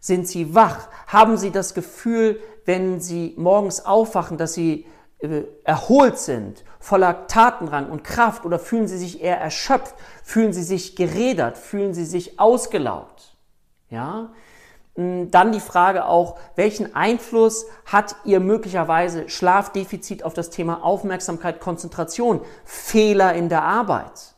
Sind 0.00 0.28
sie 0.28 0.54
wach? 0.54 0.88
Haben 1.06 1.36
sie 1.36 1.50
das 1.50 1.74
Gefühl, 1.74 2.40
wenn 2.64 3.00
sie 3.00 3.34
morgens 3.36 3.84
aufwachen, 3.84 4.36
dass 4.36 4.54
sie 4.54 4.86
äh, 5.18 5.44
erholt 5.64 6.18
sind, 6.18 6.64
voller 6.78 7.26
Tatendrang 7.26 7.90
und 7.90 8.04
Kraft 8.04 8.44
oder 8.44 8.58
fühlen 8.58 8.86
sie 8.86 8.98
sich 8.98 9.22
eher 9.22 9.40
erschöpft? 9.40 9.94
Fühlen 10.22 10.52
sie 10.52 10.62
sich 10.62 10.94
gerädert? 10.94 11.56
Fühlen 11.56 11.94
sie 11.94 12.04
sich 12.04 12.38
ausgelaugt? 12.38 13.36
Ja? 13.88 14.32
Hm, 14.96 15.30
dann 15.30 15.52
die 15.52 15.60
Frage 15.60 16.06
auch, 16.06 16.36
welchen 16.56 16.94
Einfluss 16.94 17.66
hat 17.84 18.16
Ihr 18.24 18.40
möglicherweise 18.40 19.28
Schlafdefizit 19.28 20.24
auf 20.24 20.34
das 20.34 20.50
Thema 20.50 20.84
Aufmerksamkeit, 20.84 21.60
Konzentration, 21.60 22.40
Fehler 22.64 23.34
in 23.34 23.48
der 23.48 23.62
Arbeit? 23.62 24.34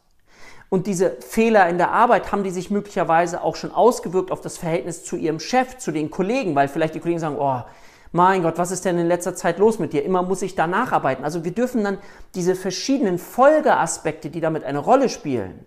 Und 0.69 0.87
diese 0.87 1.17
Fehler 1.21 1.69
in 1.69 1.79
der 1.79 1.93
Arbeit 1.93 2.31
haben 2.31 2.45
die 2.45 2.51
sich 2.51 2.71
möglicherweise 2.71 3.43
auch 3.43 3.57
schon 3.57 3.73
ausgewirkt 3.73 4.31
auf 4.31 4.43
das 4.43 4.59
Verhältnis 4.59 5.05
zu 5.05 5.17
Ihrem 5.17 5.41
Chef, 5.41 5.79
zu 5.79 5.93
den 5.93 6.11
Kollegen, 6.11 6.55
weil 6.55 6.69
vielleicht 6.69 6.95
die 6.95 7.01
Kollegen 7.01 7.21
sagen, 7.21 7.37
oh, 7.39 7.63
mein 8.13 8.43
Gott, 8.43 8.59
was 8.59 8.71
ist 8.71 8.85
denn 8.85 8.99
in 8.99 9.07
letzter 9.07 9.35
Zeit 9.35 9.59
los 9.59 9.79
mit 9.79 9.93
dir? 9.93 10.05
Immer 10.05 10.23
muss 10.23 10.43
ich 10.43 10.55
da 10.55 10.67
nacharbeiten. 10.67 11.25
Also 11.25 11.45
wir 11.45 11.53
dürfen 11.53 11.85
dann 11.85 11.99
diese 12.35 12.55
verschiedenen 12.55 13.19
Folgeaspekte, 13.19 14.31
die 14.31 14.41
damit 14.41 14.65
eine 14.65 14.79
Rolle 14.79 15.09
spielen, 15.09 15.67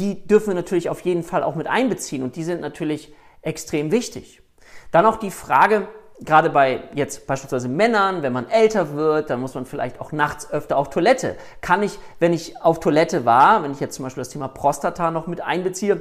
die 0.00 0.26
dürfen 0.26 0.48
wir 0.48 0.54
natürlich 0.54 0.88
auf 0.88 1.00
jeden 1.00 1.22
Fall 1.22 1.42
auch 1.42 1.54
mit 1.54 1.66
einbeziehen 1.66 2.22
und 2.22 2.36
die 2.36 2.44
sind 2.44 2.60
natürlich 2.60 3.14
extrem 3.44 3.90
wichtig. 3.92 4.42
Dann 4.90 5.06
auch 5.06 5.16
die 5.16 5.30
Frage, 5.30 5.88
gerade 6.20 6.50
bei 6.50 6.84
jetzt 6.94 7.26
beispielsweise 7.26 7.68
Männern, 7.68 8.22
wenn 8.22 8.32
man 8.32 8.48
älter 8.48 8.94
wird, 8.94 9.30
dann 9.30 9.40
muss 9.40 9.54
man 9.54 9.66
vielleicht 9.66 10.00
auch 10.00 10.12
nachts 10.12 10.50
öfter 10.50 10.76
auf 10.76 10.90
Toilette. 10.90 11.36
Kann 11.60 11.82
ich, 11.82 11.98
wenn 12.18 12.32
ich 12.32 12.60
auf 12.62 12.80
Toilette 12.80 13.24
war, 13.24 13.62
wenn 13.62 13.72
ich 13.72 13.80
jetzt 13.80 13.96
zum 13.96 14.04
Beispiel 14.04 14.20
das 14.20 14.30
Thema 14.30 14.48
Prostata 14.48 15.10
noch 15.10 15.26
mit 15.26 15.40
einbeziehe, 15.40 16.00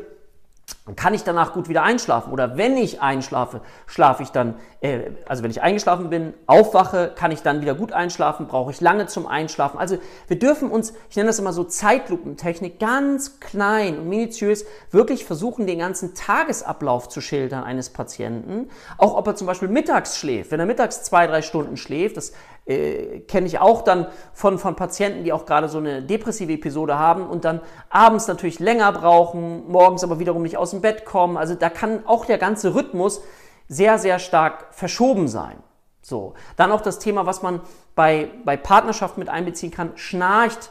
kann 0.97 1.13
ich 1.13 1.23
danach 1.23 1.53
gut 1.53 1.69
wieder 1.69 1.83
einschlafen. 1.83 2.33
Oder 2.33 2.57
wenn 2.57 2.75
ich 2.75 3.01
einschlafe, 3.01 3.61
schlafe 3.85 4.21
ich 4.21 4.29
dann, 4.29 4.55
äh, 4.81 5.11
also 5.25 5.41
wenn 5.41 5.49
ich 5.49 5.61
eingeschlafen 5.61 6.09
bin, 6.09 6.33
aufwache, 6.45 7.13
kann 7.15 7.31
ich 7.31 7.41
dann 7.41 7.61
wieder 7.61 7.73
gut 7.73 7.93
einschlafen, 7.93 8.47
brauche 8.47 8.71
ich 8.71 8.81
lange 8.81 9.05
zum 9.05 9.25
Einschlafen. 9.25 9.77
Also 9.79 9.97
wir 10.27 10.37
dürfen 10.37 10.69
uns, 10.69 10.93
ich 11.09 11.15
nenne 11.15 11.27
das 11.27 11.39
immer 11.39 11.53
so 11.53 11.63
Zeitlupentechnik, 11.63 12.79
ganz 12.79 13.39
klein 13.39 13.97
und 13.97 14.09
minutiös 14.09 14.65
wirklich 14.91 15.23
versuchen, 15.23 15.67
den 15.67 15.79
ganzen 15.79 16.15
Tagesablauf 16.15 17.07
zu 17.07 17.21
schildern 17.21 17.63
eines 17.63 17.89
Patienten. 17.89 18.69
Auch 18.97 19.15
ob 19.15 19.25
er 19.27 19.35
zum 19.35 19.47
Beispiel 19.47 19.69
mittags 19.69 20.17
schläft. 20.17 20.51
Wenn 20.51 20.59
er 20.59 20.65
mittags 20.65 21.03
zwei, 21.03 21.27
drei 21.27 21.41
Stunden 21.41 21.77
schläft, 21.77 22.17
das 22.17 22.33
äh, 22.65 23.20
kenne 23.22 23.48
ich 23.48 23.60
auch 23.60 23.82
dann 23.82 24.08
von, 24.34 24.58
von 24.58 24.75
Patienten, 24.75 25.24
die 25.24 25.34
auch 25.34 25.46
gerade 25.46 25.67
so 25.67 25.79
eine 25.79 26.01
depressive 26.01 26.53
Episode 26.53 26.98
haben 26.98 27.27
und 27.27 27.46
dann 27.46 27.62
abends 27.89 28.27
natürlich 28.27 28.60
länger 28.60 28.91
brauchen, 28.91 29.70
morgens 29.70 30.03
aber 30.03 30.20
wiederum 30.20 30.43
nicht 30.43 30.58
aus 30.58 30.72
dem 30.72 30.82
Bett 30.82 31.05
kommen. 31.05 31.38
Also 31.38 31.55
da 31.55 31.70
kann 31.70 32.05
auch 32.05 32.25
der 32.25 32.38
ganze 32.38 32.74
Rhythmus 32.75 33.22
sehr, 33.67 34.00
sehr 34.00 34.20
stark 34.20 34.67
verschoben 34.72 35.27
sein. 35.27 35.58
So. 36.01 36.34
Dann 36.55 36.72
auch 36.72 36.82
das 36.82 37.00
Thema, 37.00 37.25
was 37.25 37.41
man 37.41 37.62
bei, 37.96 38.29
bei 38.46 38.58
Partnerschaft 38.58 39.17
mit 39.17 39.29
einbeziehen 39.29 39.72
kann. 39.72 39.91
Schnarcht 39.96 40.70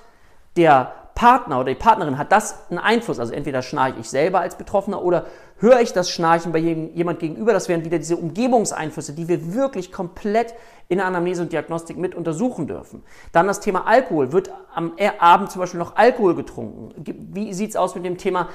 der 0.56 0.92
Partner 1.14 1.60
oder 1.60 1.70
die 1.70 1.78
Partnerin, 1.78 2.18
hat 2.18 2.32
das 2.32 2.70
einen 2.70 2.78
Einfluss? 2.78 3.18
Also 3.18 3.32
entweder 3.32 3.62
schnarche 3.62 4.00
ich 4.00 4.08
selber 4.08 4.40
als 4.40 4.56
Betroffener 4.56 5.02
oder 5.02 5.26
höre 5.62 5.80
ich 5.80 5.92
das 5.92 6.10
Schnarchen 6.10 6.52
bei 6.52 6.58
jemand 6.58 7.20
gegenüber. 7.20 7.52
Das 7.52 7.68
wären 7.68 7.84
wieder 7.84 7.98
diese 7.98 8.16
Umgebungseinflüsse, 8.16 9.14
die 9.14 9.28
wir 9.28 9.54
wirklich 9.54 9.92
komplett 9.92 10.54
in 10.88 10.98
der 10.98 11.06
Anamnese 11.06 11.42
und 11.42 11.52
Diagnostik 11.52 11.96
mit 11.96 12.14
untersuchen 12.14 12.66
dürfen. 12.66 13.02
Dann 13.30 13.46
das 13.46 13.60
Thema 13.60 13.86
Alkohol. 13.86 14.32
Wird 14.32 14.50
am 14.74 14.92
Abend 15.18 15.50
zum 15.50 15.60
Beispiel 15.60 15.78
noch 15.78 15.96
Alkohol 15.96 16.34
getrunken? 16.34 16.92
Wie 17.32 17.54
sieht 17.54 17.70
es 17.70 17.76
aus 17.76 17.94
mit 17.94 18.04
dem 18.04 18.18
Thema, 18.18 18.48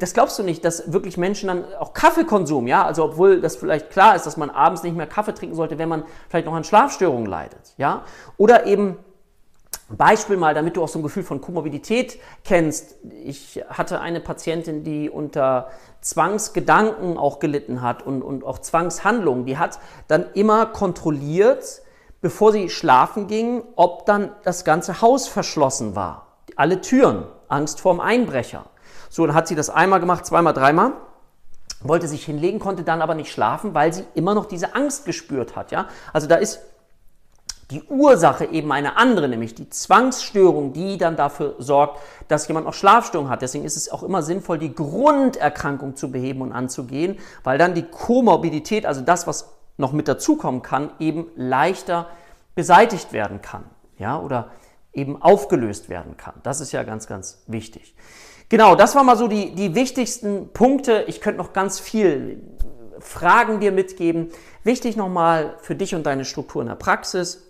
das 0.00 0.14
glaubst 0.14 0.38
du 0.38 0.42
nicht, 0.42 0.64
dass 0.64 0.92
wirklich 0.92 1.18
Menschen 1.18 1.48
dann 1.48 1.64
auch 1.78 1.92
Kaffeekonsum, 1.92 2.66
ja, 2.66 2.84
also 2.84 3.04
obwohl 3.04 3.40
das 3.40 3.56
vielleicht 3.56 3.90
klar 3.90 4.16
ist, 4.16 4.24
dass 4.24 4.36
man 4.36 4.50
abends 4.50 4.82
nicht 4.82 4.96
mehr 4.96 5.06
Kaffee 5.06 5.34
trinken 5.34 5.54
sollte, 5.54 5.78
wenn 5.78 5.88
man 5.88 6.04
vielleicht 6.30 6.46
noch 6.46 6.54
an 6.54 6.64
Schlafstörungen 6.64 7.26
leidet, 7.26 7.74
ja, 7.76 8.02
oder 8.38 8.66
eben 8.66 8.96
Beispiel 9.90 10.36
mal, 10.36 10.54
damit 10.54 10.76
du 10.76 10.82
auch 10.82 10.88
so 10.88 10.98
ein 10.98 11.02
Gefühl 11.02 11.22
von 11.22 11.40
Komorbidität 11.40 12.18
kennst. 12.44 12.96
Ich 13.24 13.64
hatte 13.68 14.00
eine 14.00 14.20
Patientin, 14.20 14.84
die 14.84 15.08
unter 15.08 15.68
Zwangsgedanken 16.00 17.16
auch 17.16 17.38
gelitten 17.38 17.80
hat 17.80 18.02
und, 18.02 18.22
und 18.22 18.44
auch 18.44 18.58
Zwangshandlungen. 18.58 19.46
Die 19.46 19.56
hat 19.56 19.78
dann 20.06 20.26
immer 20.34 20.66
kontrolliert, 20.66 21.82
bevor 22.20 22.52
sie 22.52 22.68
schlafen 22.68 23.28
ging, 23.28 23.62
ob 23.76 24.04
dann 24.04 24.32
das 24.44 24.64
ganze 24.64 25.00
Haus 25.00 25.26
verschlossen 25.26 25.96
war. 25.96 26.26
Alle 26.56 26.80
Türen, 26.80 27.24
Angst 27.48 27.80
vorm 27.80 28.00
Einbrecher. 28.00 28.66
So, 29.08 29.26
dann 29.26 29.34
hat 29.34 29.48
sie 29.48 29.54
das 29.54 29.70
einmal 29.70 30.00
gemacht, 30.00 30.26
zweimal, 30.26 30.52
dreimal 30.52 30.92
wollte 31.80 32.08
sich 32.08 32.24
hinlegen, 32.24 32.58
konnte 32.58 32.82
dann 32.82 33.02
aber 33.02 33.14
nicht 33.14 33.30
schlafen, 33.30 33.74
weil 33.74 33.92
sie 33.92 34.04
immer 34.14 34.34
noch 34.34 34.46
diese 34.46 34.74
Angst 34.74 35.04
gespürt 35.04 35.56
hat. 35.56 35.70
Ja? 35.70 35.88
Also 36.12 36.26
da 36.26 36.36
ist 36.36 36.60
die 37.70 37.82
Ursache 37.82 38.46
eben 38.46 38.72
eine 38.72 38.96
andere, 38.96 39.28
nämlich 39.28 39.54
die 39.54 39.68
Zwangsstörung, 39.68 40.72
die 40.72 40.96
dann 40.96 41.16
dafür 41.16 41.56
sorgt, 41.58 42.00
dass 42.28 42.48
jemand 42.48 42.66
noch 42.66 42.72
Schlafstörungen 42.72 43.30
hat. 43.30 43.42
Deswegen 43.42 43.64
ist 43.64 43.76
es 43.76 43.90
auch 43.90 44.02
immer 44.02 44.22
sinnvoll, 44.22 44.58
die 44.58 44.74
Grunderkrankung 44.74 45.94
zu 45.94 46.10
beheben 46.10 46.40
und 46.40 46.52
anzugehen, 46.52 47.18
weil 47.44 47.58
dann 47.58 47.74
die 47.74 47.82
Komorbidität, 47.82 48.86
also 48.86 49.02
das, 49.02 49.26
was 49.26 49.50
noch 49.76 49.92
mit 49.92 50.08
dazukommen 50.08 50.62
kann, 50.62 50.90
eben 50.98 51.26
leichter 51.36 52.06
beseitigt 52.54 53.12
werden 53.12 53.42
kann. 53.42 53.64
Ja, 53.98 54.18
oder 54.18 54.50
eben 54.94 55.20
aufgelöst 55.20 55.88
werden 55.88 56.16
kann. 56.16 56.34
Das 56.42 56.60
ist 56.60 56.72
ja 56.72 56.82
ganz, 56.84 57.06
ganz 57.06 57.42
wichtig. 57.46 57.94
Genau, 58.48 58.76
das 58.76 58.94
waren 58.94 59.04
mal 59.04 59.16
so 59.16 59.28
die, 59.28 59.54
die 59.54 59.74
wichtigsten 59.74 60.52
Punkte. 60.52 61.04
Ich 61.06 61.20
könnte 61.20 61.38
noch 61.38 61.52
ganz 61.52 61.78
viel 61.78 62.42
Fragen 62.98 63.60
dir 63.60 63.72
mitgeben. 63.72 64.30
Wichtig 64.64 64.96
nochmal 64.96 65.56
für 65.60 65.74
dich 65.74 65.94
und 65.94 66.04
deine 66.04 66.24
Struktur 66.24 66.62
in 66.62 66.68
der 66.68 66.74
Praxis. 66.74 67.47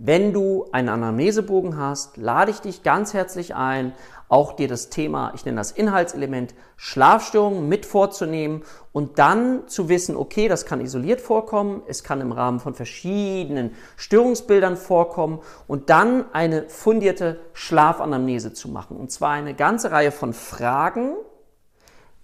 Wenn 0.00 0.32
du 0.32 0.66
einen 0.70 0.90
Anamnesebogen 0.90 1.76
hast, 1.76 2.18
lade 2.18 2.52
ich 2.52 2.60
dich 2.60 2.84
ganz 2.84 3.14
herzlich 3.14 3.56
ein, 3.56 3.92
auch 4.28 4.52
dir 4.52 4.68
das 4.68 4.90
Thema, 4.90 5.32
ich 5.34 5.44
nenne 5.44 5.56
das 5.56 5.72
Inhaltselement 5.72 6.54
Schlafstörungen 6.76 7.68
mit 7.68 7.84
vorzunehmen 7.84 8.62
und 8.92 9.18
dann 9.18 9.66
zu 9.66 9.88
wissen, 9.88 10.14
okay, 10.14 10.46
das 10.46 10.66
kann 10.66 10.80
isoliert 10.80 11.20
vorkommen, 11.20 11.82
es 11.88 12.04
kann 12.04 12.20
im 12.20 12.30
Rahmen 12.30 12.60
von 12.60 12.74
verschiedenen 12.74 13.72
Störungsbildern 13.96 14.76
vorkommen 14.76 15.40
und 15.66 15.90
dann 15.90 16.32
eine 16.32 16.68
fundierte 16.68 17.40
Schlafanamnese 17.52 18.52
zu 18.52 18.68
machen. 18.68 18.96
Und 18.96 19.10
zwar 19.10 19.30
eine 19.30 19.54
ganze 19.54 19.90
Reihe 19.90 20.12
von 20.12 20.32
Fragen, 20.32 21.16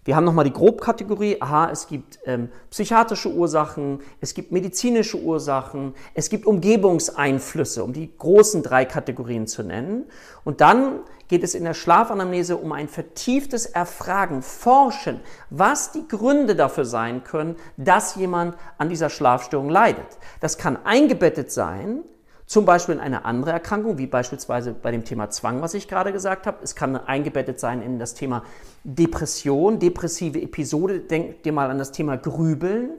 wir 0.05 0.17
haben 0.17 0.25
nochmal 0.25 0.45
die 0.45 0.53
Grobkategorie, 0.53 1.41
aha, 1.41 1.71
es 1.71 1.87
gibt 1.87 2.19
ähm, 2.27 2.51
psychiatrische 2.71 3.31
Ursachen, 3.31 4.01
es 4.21 4.35
gibt 4.35 4.53
medizinische 4.53 5.19
Ursachen, 5.19 5.95
es 6.13 6.29
gibt 6.29 6.47
Umgebungseinflüsse, 6.47 7.83
um 7.83 7.95
die 7.95 8.15
großen 8.17 8.63
drei 8.63 8.85
Kategorien 8.85 9.47
zu 9.47 9.63
nennen. 9.63 10.05
Und 10.45 10.61
dann 10.61 11.01
geht 11.29 11.43
es 11.43 11.55
in 11.55 11.65
der 11.65 11.73
Schlafanamnese 11.73 12.57
um 12.59 12.73
ein 12.73 12.89
vertieftes 12.89 13.65
Erfragen, 13.65 14.43
Forschen, 14.43 15.21
was 15.49 15.93
die 15.93 16.07
Gründe 16.07 16.55
dafür 16.55 16.85
sein 16.85 17.25
können, 17.25 17.57
dass 17.79 18.17
jemand 18.17 18.57
an 18.77 18.91
dieser 18.91 19.09
Schlafstörung 19.09 19.71
leidet. 19.71 20.19
Das 20.41 20.59
kann 20.59 20.79
eingebettet 20.85 21.51
sein 21.51 22.03
zum 22.47 22.67
Beispiel 22.67 22.97
in 22.97 23.01
eine 23.01 23.25
andere 23.25 23.53
Erkrankung, 23.53 23.97
wie 23.97 24.07
beispielsweise 24.07 24.73
bei 24.73 24.91
dem 24.91 25.05
Thema 25.05 25.31
Zwang, 25.31 25.63
was 25.63 25.75
ich 25.75 25.89
gerade 25.89 26.13
gesagt 26.13 26.47
habe. 26.47 26.59
Es 26.63 26.75
kann 26.75 26.97
eingebettet 26.97 27.59
sein 27.59 27.81
in 27.81 27.99
das 27.99 28.15
Thema 28.15 28.45
Depression, 28.85 29.79
depressive 29.79 30.41
Episode. 30.41 31.01
Denk 31.01 31.43
dir 31.43 31.53
mal 31.53 31.71
an 31.71 31.79
das 31.79 31.93
Thema 31.93 32.17
Grübeln. 32.17 32.91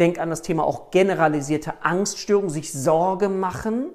Denk 0.00 0.18
an 0.18 0.30
das 0.30 0.42
Thema 0.42 0.64
auch 0.64 0.90
generalisierte 0.90 1.74
Angststörung, 1.82 2.50
sich 2.50 2.72
Sorge 2.72 3.28
machen. 3.28 3.90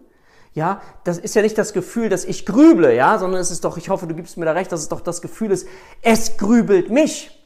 Ja, 0.54 0.82
das 1.04 1.18
ist 1.18 1.36
ja 1.36 1.42
nicht 1.42 1.58
das 1.58 1.74
Gefühl, 1.74 2.10
dass 2.10 2.26
ich 2.26 2.46
grüble, 2.46 2.96
ja, 2.96 3.18
sondern 3.18 3.42
es 3.42 3.50
ist 3.50 3.66
doch, 3.66 3.78
ich 3.78 3.90
hoffe, 3.90 4.06
du 4.06 4.14
gibst 4.14 4.38
mir 4.38 4.46
da 4.46 4.52
recht, 4.52 4.72
dass 4.72 4.82
es 4.82 4.90
doch 4.90 5.02
das 5.02 5.22
Gefühl 5.22 5.52
ist, 5.52 5.68
es 6.02 6.38
grübelt 6.38 6.92
mich. 6.92 7.40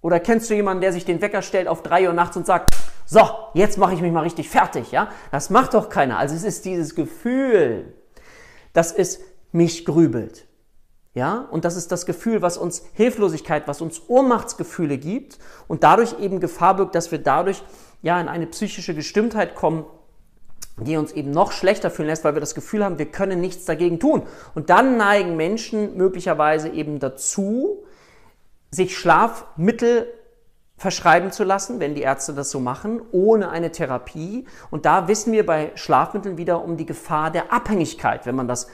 Oder 0.00 0.20
kennst 0.20 0.50
du 0.50 0.54
jemanden, 0.54 0.80
der 0.80 0.92
sich 0.92 1.04
den 1.04 1.20
Wecker 1.20 1.42
stellt 1.42 1.68
auf 1.68 1.82
drei 1.82 2.06
Uhr 2.06 2.14
nachts 2.14 2.36
und 2.36 2.46
sagt, 2.46 2.74
so, 3.06 3.20
jetzt 3.54 3.78
mache 3.78 3.94
ich 3.94 4.00
mich 4.00 4.12
mal 4.12 4.22
richtig 4.22 4.48
fertig, 4.48 4.90
ja? 4.92 5.10
Das 5.30 5.50
macht 5.50 5.74
doch 5.74 5.88
keiner. 5.88 6.18
Also 6.18 6.34
es 6.34 6.44
ist 6.44 6.64
dieses 6.64 6.94
Gefühl, 6.94 7.94
dass 8.72 8.92
es 8.92 9.20
mich 9.52 9.84
grübelt. 9.84 10.46
Ja, 11.14 11.46
und 11.52 11.64
das 11.64 11.76
ist 11.76 11.92
das 11.92 12.06
Gefühl, 12.06 12.42
was 12.42 12.56
uns 12.58 12.82
Hilflosigkeit, 12.94 13.68
was 13.68 13.80
uns 13.80 14.02
Ohnmachtsgefühle 14.08 14.98
gibt 14.98 15.38
und 15.68 15.84
dadurch 15.84 16.18
eben 16.18 16.40
Gefahr 16.40 16.74
birgt, 16.74 16.96
dass 16.96 17.12
wir 17.12 17.20
dadurch 17.20 17.62
ja 18.02 18.20
in 18.20 18.26
eine 18.26 18.48
psychische 18.48 18.94
Gestimmtheit 18.94 19.54
kommen, 19.54 19.84
die 20.76 20.96
uns 20.96 21.12
eben 21.12 21.30
noch 21.30 21.52
schlechter 21.52 21.90
fühlen 21.92 22.08
lässt, 22.08 22.24
weil 22.24 22.34
wir 22.34 22.40
das 22.40 22.56
Gefühl 22.56 22.84
haben, 22.84 22.98
wir 22.98 23.06
können 23.06 23.40
nichts 23.40 23.64
dagegen 23.64 24.00
tun. 24.00 24.24
Und 24.56 24.70
dann 24.70 24.96
neigen 24.96 25.36
Menschen 25.36 25.96
möglicherweise 25.96 26.68
eben 26.70 26.98
dazu, 26.98 27.84
sich 28.72 28.98
Schlafmittel 28.98 30.08
verschreiben 30.76 31.30
zu 31.30 31.44
lassen, 31.44 31.80
wenn 31.80 31.94
die 31.94 32.02
Ärzte 32.02 32.32
das 32.34 32.50
so 32.50 32.60
machen, 32.60 33.00
ohne 33.12 33.50
eine 33.50 33.70
Therapie. 33.70 34.46
Und 34.70 34.86
da 34.86 35.08
wissen 35.08 35.32
wir 35.32 35.46
bei 35.46 35.72
Schlafmitteln 35.74 36.36
wieder 36.36 36.64
um 36.64 36.76
die 36.76 36.86
Gefahr 36.86 37.30
der 37.30 37.52
Abhängigkeit, 37.52 38.26
wenn 38.26 38.34
man 38.34 38.48
das 38.48 38.66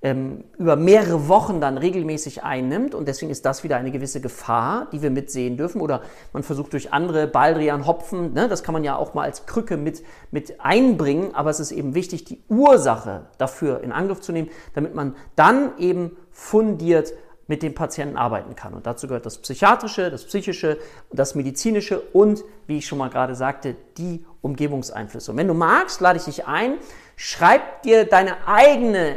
ähm, 0.00 0.44
über 0.56 0.76
mehrere 0.76 1.26
Wochen 1.26 1.60
dann 1.60 1.76
regelmäßig 1.76 2.44
einnimmt. 2.44 2.94
Und 2.94 3.08
deswegen 3.08 3.32
ist 3.32 3.44
das 3.44 3.64
wieder 3.64 3.76
eine 3.76 3.90
gewisse 3.90 4.20
Gefahr, 4.20 4.86
die 4.92 5.02
wir 5.02 5.10
mitsehen 5.10 5.56
dürfen. 5.56 5.80
Oder 5.80 6.02
man 6.32 6.44
versucht 6.44 6.72
durch 6.72 6.92
andere 6.92 7.26
Baldrian, 7.26 7.86
Hopfen, 7.86 8.32
ne, 8.32 8.48
das 8.48 8.62
kann 8.62 8.72
man 8.72 8.84
ja 8.84 8.96
auch 8.96 9.14
mal 9.14 9.24
als 9.24 9.46
Krücke 9.46 9.76
mit, 9.76 10.04
mit 10.30 10.60
einbringen. 10.60 11.34
Aber 11.34 11.50
es 11.50 11.58
ist 11.58 11.72
eben 11.72 11.94
wichtig, 11.96 12.24
die 12.24 12.40
Ursache 12.48 13.26
dafür 13.38 13.82
in 13.82 13.90
Angriff 13.90 14.20
zu 14.20 14.30
nehmen, 14.30 14.50
damit 14.74 14.94
man 14.94 15.16
dann 15.34 15.76
eben 15.78 16.16
fundiert 16.30 17.12
mit 17.48 17.62
dem 17.62 17.74
Patienten 17.74 18.16
arbeiten 18.16 18.54
kann. 18.54 18.74
Und 18.74 18.86
dazu 18.86 19.08
gehört 19.08 19.26
das 19.26 19.38
Psychiatrische, 19.38 20.10
das 20.10 20.24
Psychische, 20.24 20.78
das 21.10 21.34
Medizinische 21.34 21.98
und, 22.12 22.44
wie 22.66 22.78
ich 22.78 22.86
schon 22.86 22.98
mal 22.98 23.10
gerade 23.10 23.34
sagte, 23.34 23.74
die 23.96 24.24
Umgebungseinflüsse. 24.42 25.32
Und 25.32 25.38
wenn 25.38 25.48
du 25.48 25.54
magst, 25.54 26.00
lade 26.00 26.18
ich 26.18 26.26
dich 26.26 26.46
ein, 26.46 26.74
schreib 27.16 27.82
dir 27.82 28.04
deine 28.04 28.46
eigene 28.46 29.16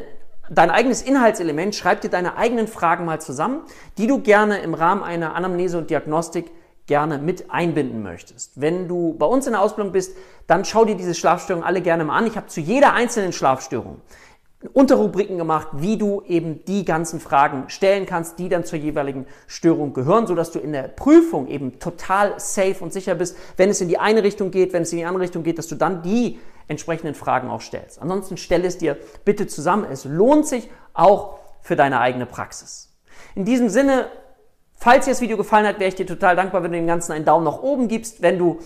dein 0.49 0.69
eigenes 0.69 1.01
Inhaltselement, 1.01 1.73
schreib 1.75 2.01
dir 2.01 2.09
deine 2.09 2.35
eigenen 2.35 2.67
Fragen 2.67 3.05
mal 3.05 3.21
zusammen, 3.21 3.61
die 3.97 4.05
du 4.05 4.19
gerne 4.19 4.57
im 4.57 4.73
Rahmen 4.73 5.01
einer 5.01 5.33
Anamnese 5.33 5.77
und 5.77 5.89
Diagnostik 5.89 6.51
gerne 6.87 7.19
mit 7.19 7.51
einbinden 7.51 8.03
möchtest. 8.03 8.59
Wenn 8.59 8.89
du 8.89 9.15
bei 9.17 9.25
uns 9.25 9.45
in 9.45 9.53
der 9.53 9.61
Ausbildung 9.61 9.93
bist, 9.93 10.13
dann 10.47 10.65
schau 10.65 10.83
dir 10.83 10.95
diese 10.95 11.15
Schlafstörungen 11.15 11.65
alle 11.65 11.79
gerne 11.79 12.03
mal 12.03 12.17
an. 12.17 12.27
Ich 12.27 12.35
habe 12.35 12.47
zu 12.47 12.59
jeder 12.59 12.91
einzelnen 12.93 13.31
Schlafstörung 13.31 14.01
Unterrubriken 14.73 15.37
gemacht, 15.37 15.69
wie 15.73 15.97
du 15.97 16.21
eben 16.27 16.63
die 16.65 16.85
ganzen 16.85 17.19
Fragen 17.19 17.63
stellen 17.67 18.05
kannst, 18.05 18.37
die 18.37 18.47
dann 18.47 18.63
zur 18.63 18.77
jeweiligen 18.77 19.25
Störung 19.47 19.93
gehören, 19.93 20.27
sodass 20.27 20.51
du 20.51 20.59
in 20.59 20.71
der 20.71 20.83
Prüfung 20.83 21.47
eben 21.47 21.79
total 21.79 22.39
safe 22.39 22.77
und 22.79 22.93
sicher 22.93 23.15
bist, 23.15 23.35
wenn 23.57 23.69
es 23.69 23.81
in 23.81 23.87
die 23.87 23.97
eine 23.97 24.23
Richtung 24.23 24.51
geht, 24.51 24.71
wenn 24.73 24.83
es 24.83 24.91
in 24.91 24.99
die 24.99 25.05
andere 25.05 25.23
Richtung 25.23 25.41
geht, 25.41 25.57
dass 25.57 25.67
du 25.67 25.75
dann 25.75 26.03
die 26.03 26.39
entsprechenden 26.67 27.15
Fragen 27.15 27.49
auch 27.49 27.61
stellst. 27.61 28.01
Ansonsten 28.01 28.37
stell 28.37 28.63
es 28.63 28.77
dir 28.77 28.97
bitte 29.25 29.47
zusammen. 29.47 29.85
Es 29.91 30.05
lohnt 30.05 30.47
sich 30.47 30.69
auch 30.93 31.39
für 31.61 31.75
deine 31.75 31.99
eigene 31.99 32.27
Praxis. 32.27 32.95
In 33.33 33.45
diesem 33.45 33.69
Sinne, 33.69 34.07
falls 34.75 35.05
dir 35.05 35.11
das 35.11 35.21
Video 35.21 35.37
gefallen 35.37 35.65
hat, 35.65 35.79
wäre 35.79 35.89
ich 35.89 35.95
dir 35.95 36.05
total 36.05 36.35
dankbar, 36.35 36.61
wenn 36.63 36.71
du 36.71 36.77
dem 36.77 36.87
Ganzen 36.87 37.13
einen 37.13 37.25
Daumen 37.25 37.45
nach 37.45 37.63
oben 37.63 37.87
gibst, 37.87 38.21
wenn 38.21 38.37
du 38.37 38.59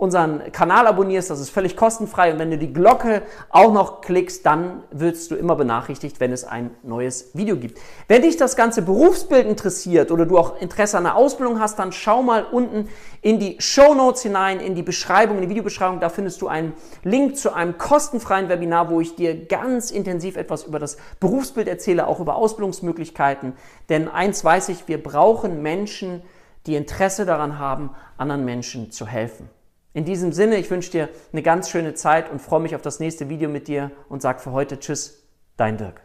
unseren 0.00 0.50
Kanal 0.50 0.86
abonnierst, 0.86 1.28
das 1.28 1.40
ist 1.40 1.50
völlig 1.50 1.76
kostenfrei 1.76 2.32
und 2.32 2.38
wenn 2.38 2.50
du 2.50 2.56
die 2.56 2.72
Glocke 2.72 3.20
auch 3.50 3.70
noch 3.70 4.00
klickst, 4.00 4.46
dann 4.46 4.82
wirst 4.90 5.30
du 5.30 5.34
immer 5.34 5.56
benachrichtigt, 5.56 6.20
wenn 6.20 6.32
es 6.32 6.42
ein 6.42 6.70
neues 6.82 7.34
Video 7.34 7.56
gibt. 7.56 7.78
Wenn 8.08 8.22
dich 8.22 8.38
das 8.38 8.56
ganze 8.56 8.80
Berufsbild 8.80 9.46
interessiert 9.46 10.10
oder 10.10 10.24
du 10.24 10.38
auch 10.38 10.58
Interesse 10.58 10.96
an 10.96 11.04
der 11.04 11.16
Ausbildung 11.16 11.60
hast, 11.60 11.78
dann 11.78 11.92
schau 11.92 12.22
mal 12.22 12.44
unten 12.44 12.88
in 13.20 13.38
die 13.38 13.56
Show 13.58 13.92
Notes 13.92 14.22
hinein, 14.22 14.58
in 14.58 14.74
die 14.74 14.82
Beschreibung, 14.82 15.36
in 15.36 15.42
die 15.42 15.50
Videobeschreibung, 15.50 16.00
da 16.00 16.08
findest 16.08 16.40
du 16.40 16.48
einen 16.48 16.72
Link 17.04 17.36
zu 17.36 17.52
einem 17.52 17.76
kostenfreien 17.76 18.48
Webinar, 18.48 18.88
wo 18.88 19.02
ich 19.02 19.16
dir 19.16 19.44
ganz 19.44 19.90
intensiv 19.90 20.38
etwas 20.38 20.64
über 20.64 20.78
das 20.78 20.96
Berufsbild 21.20 21.68
erzähle, 21.68 22.06
auch 22.06 22.20
über 22.20 22.36
Ausbildungsmöglichkeiten, 22.36 23.52
denn 23.90 24.08
eins 24.08 24.42
weiß 24.42 24.70
ich, 24.70 24.88
wir 24.88 25.02
brauchen 25.02 25.60
Menschen, 25.60 26.22
die 26.66 26.76
Interesse 26.76 27.26
daran 27.26 27.58
haben, 27.58 27.90
anderen 28.16 28.46
Menschen 28.46 28.90
zu 28.90 29.06
helfen. 29.06 29.50
In 29.92 30.04
diesem 30.04 30.32
Sinne, 30.32 30.56
ich 30.56 30.70
wünsche 30.70 30.90
dir 30.90 31.08
eine 31.32 31.42
ganz 31.42 31.68
schöne 31.68 31.94
Zeit 31.94 32.30
und 32.30 32.40
freue 32.40 32.60
mich 32.60 32.76
auf 32.76 32.82
das 32.82 33.00
nächste 33.00 33.28
Video 33.28 33.48
mit 33.48 33.66
dir 33.66 33.90
und 34.08 34.22
sag 34.22 34.40
für 34.40 34.52
heute 34.52 34.78
Tschüss, 34.78 35.26
dein 35.56 35.78
Dirk. 35.78 36.02